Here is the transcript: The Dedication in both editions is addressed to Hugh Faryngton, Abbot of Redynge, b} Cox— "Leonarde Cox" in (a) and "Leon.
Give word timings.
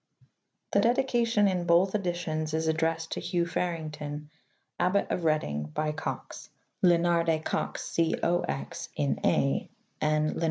The 0.71 0.79
Dedication 0.79 1.47
in 1.47 1.65
both 1.65 1.93
editions 1.93 2.55
is 2.55 2.67
addressed 2.67 3.11
to 3.11 3.19
Hugh 3.19 3.45
Faryngton, 3.45 4.31
Abbot 4.79 5.05
of 5.11 5.21
Redynge, 5.25 5.75
b} 5.75 5.91
Cox— 5.91 6.49
"Leonarde 6.81 7.37
Cox" 7.45 7.99
in 7.99 9.19
(a) 9.23 9.69
and 10.01 10.29
"Leon. 10.31 10.39